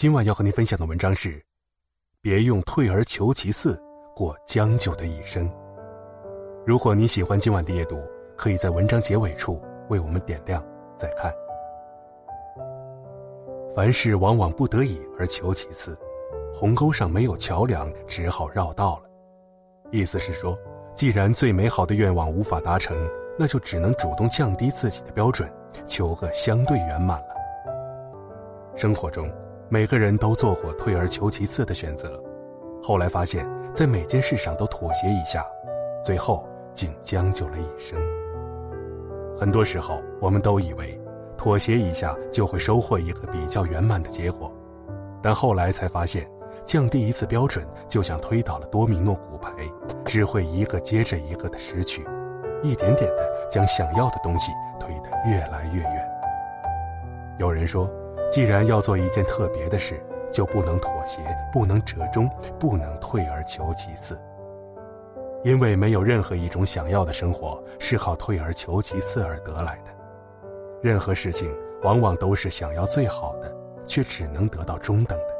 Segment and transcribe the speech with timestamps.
[0.00, 1.38] 今晚要和您分享的文章是：
[2.22, 3.78] 别用退而求其次
[4.16, 5.46] 过将就的一生。
[6.66, 8.02] 如果你喜欢今晚的阅读，
[8.34, 9.60] 可以在文章结尾处
[9.90, 10.64] 为我们点亮
[10.96, 11.30] 再看。
[13.76, 15.94] 凡事往往不得已而求其次，
[16.54, 19.10] 鸿沟上没有桥梁，只好绕道了。
[19.90, 20.58] 意思是说，
[20.94, 22.96] 既然最美好的愿望无法达成，
[23.38, 25.46] 那就只能主动降低自己的标准，
[25.86, 27.34] 求个相对圆满了。
[28.74, 29.30] 生活中。
[29.72, 32.20] 每个人都做过退而求其次的选择，
[32.82, 35.46] 后来发现，在每件事上都妥协一下，
[36.02, 37.96] 最后竟将就了一生。
[39.38, 41.00] 很多时候，我们都以为
[41.36, 44.52] 妥协一下就会收获一个比较圆满的结果，
[45.22, 46.28] 但后来才发现，
[46.64, 49.52] 降低一次标准，就像推倒了多米诺骨牌，
[50.04, 52.04] 只会一个接着一个的失去，
[52.60, 56.10] 一点点的将想要的东西推得越来越远。
[57.38, 57.88] 有人说。
[58.30, 60.00] 既然要做一件特别的事，
[60.32, 61.20] 就不能妥协，
[61.52, 64.16] 不能折中，不能退而求其次。
[65.42, 69.90] 因为没有任何一种想要的生活是靠退而求其次而得来的。
[70.80, 73.52] 任何事情往往都是想要最好的，
[73.84, 75.34] 却只能得到中等的；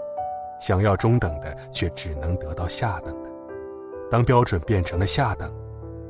[0.58, 3.30] 想要中等的，却只能得到下等的。
[4.10, 5.54] 当标准变成了下等，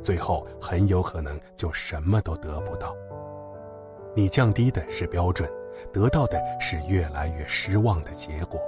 [0.00, 2.96] 最后很有可能就什么都得不到。
[4.14, 5.46] 你降低的是标准。
[5.92, 8.60] 得到的是越来越失望的结果。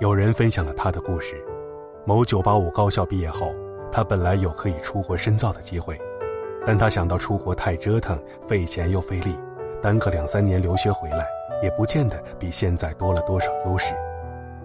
[0.00, 1.36] 有人分享了他的故事：
[2.04, 3.52] 某985高校毕业后，
[3.92, 6.00] 他本来有可以出国深造的机会，
[6.64, 8.18] 但他想到出国太折腾，
[8.48, 9.38] 费钱又费力，
[9.82, 11.26] 耽搁两三年留学回来，
[11.62, 13.94] 也不见得比现在多了多少优势。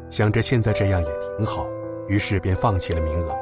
[0.09, 1.65] 想着现在这样也挺好，
[2.07, 3.35] 于是便放弃了名额。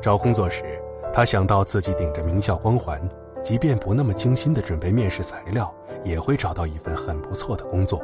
[0.00, 0.80] 找工作时，
[1.12, 2.98] 他想到自己顶着名校光环。
[3.42, 5.72] 即便不那么精心的准备面试材料，
[6.04, 8.00] 也会找到一份很不错的工作，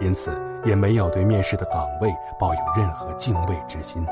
[0.00, 0.30] 因此
[0.64, 4.06] 也没有对面试的岗位抱有任何敬畏之心。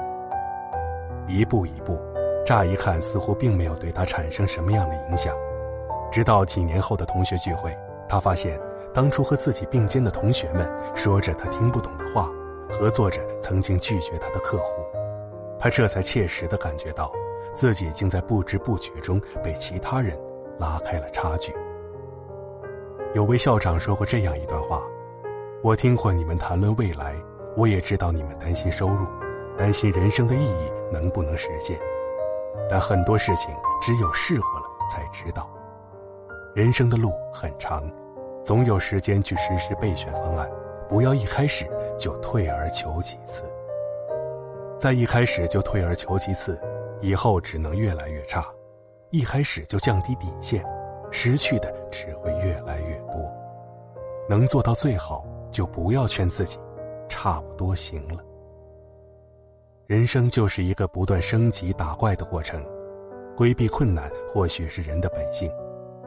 [1.26, 1.98] 一步一步，
[2.46, 5.36] 乍一看似乎并没有对他产生什么样的影响，
[6.10, 7.76] 直到几年后的同学聚会，
[8.08, 8.58] 他发现
[8.94, 12.30] 当初和自己并肩的同学们说着他听不懂的话，
[12.70, 14.82] 合作着曾经拒绝他的客户，
[15.60, 17.12] 他这才切实的感觉到，
[17.52, 20.18] 自己竟在不知不觉中被其他人。
[20.58, 21.54] 拉开了差距。
[23.14, 24.82] 有位校长说过这样一段话
[25.64, 27.14] ：“我听过你们谈论未来，
[27.56, 29.06] 我也知道你们担心收入，
[29.56, 31.78] 担心人生的意义能不能实现。
[32.68, 35.48] 但很多事情只有试过了才知道。
[36.54, 37.90] 人生的路很长，
[38.44, 40.50] 总有时间去实施备选方案，
[40.88, 41.66] 不要一开始
[41.96, 43.44] 就退而求其次。
[44.78, 46.60] 在一开始就退而求其次，
[47.00, 48.46] 以后只能越来越差。”
[49.10, 50.62] 一开始就降低底线，
[51.10, 53.14] 失去的只会越来越多。
[54.28, 56.58] 能做到最好，就不要劝自己，
[57.08, 58.22] 差不多行了。
[59.86, 62.62] 人生就是一个不断升级打怪的过程，
[63.34, 65.50] 规避困难或许是人的本性，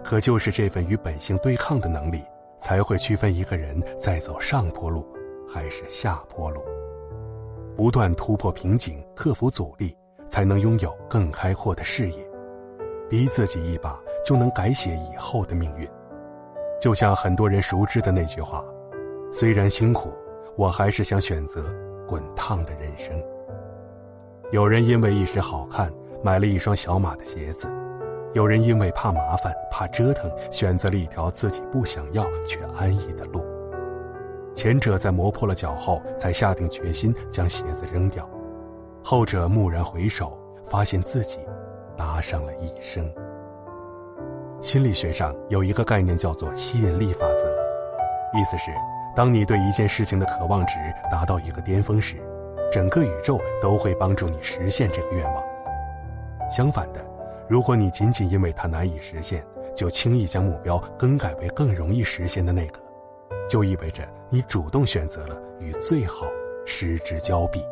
[0.04, 2.24] 可就是这份与本性对抗的能力，
[2.60, 5.04] 才会区分一个人在走上坡路
[5.50, 6.62] 还是下坡路。
[7.76, 9.98] 不断突破瓶颈，克服阻力，
[10.30, 12.31] 才能拥有更开阔的视野。
[13.12, 15.86] 逼自己一把，就能改写以后的命运。
[16.80, 18.64] 就像很多人熟知的那句话
[19.30, 20.14] ：“虽然辛苦，
[20.56, 21.62] 我还是想选择
[22.08, 23.22] 滚烫的人生。”
[24.52, 25.92] 有人因为一时好看
[26.24, 27.68] 买了一双小码的鞋子，
[28.32, 33.46] 有人因为怕麻烦、怕折腾，选择了一条自己不想要却安逸的路。
[34.56, 38.24] 前者在磨破了脚后，才下定决心将鞋子扔掉；
[39.04, 41.40] 后者蓦然回首，发现自己。
[42.02, 43.08] 搭上了一生。
[44.60, 47.48] 心理学上有一个概念叫做吸引力法则，
[48.36, 48.72] 意思是，
[49.16, 50.78] 当你对一件事情的渴望值
[51.12, 52.18] 达到一个巅峰时，
[52.72, 55.44] 整个宇宙都会帮助你实现这个愿望。
[56.50, 57.06] 相反的，
[57.48, 59.46] 如果你仅仅因为它难以实现，
[59.76, 62.80] 就轻易将目标更改为更容易实现的那个，
[63.48, 66.26] 就意味着你主动选择了与最好
[66.66, 67.64] 失之交臂。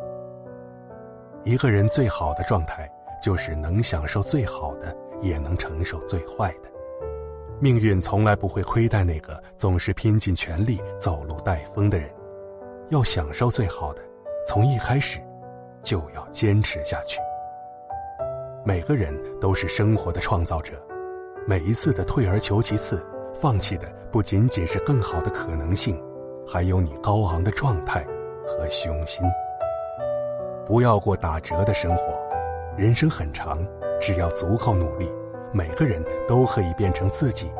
[1.42, 2.88] 一个人最好的状态。
[3.20, 6.70] 就是能享受最好的，也能承受最坏的。
[7.60, 12.08] 命运从来不会亏待那个总是拼尽全力走路带风的人。
[12.88, 14.02] 要享受最好的，
[14.46, 15.20] 从一开始
[15.82, 17.20] 就要坚持下去。
[18.64, 20.72] 每个人都是生活的创造者，
[21.46, 26.02] 每一次的退而求其次，放弃的不仅仅是更好的可能性，
[26.46, 28.04] 还有你高昂的状态
[28.46, 29.24] 和雄心。
[30.66, 32.04] 不要过打折的生活，
[32.80, 33.58] 人生很长，
[34.00, 35.06] 只要足够努力，
[35.52, 37.52] 每个人都可以变成自己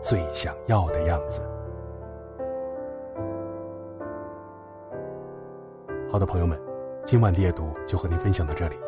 [0.00, 1.42] 最想要的样子。
[6.08, 6.56] 好的，朋友们，
[7.04, 8.78] 今晚的夜读就和您分享到这里，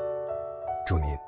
[0.87, 1.28] 祝您。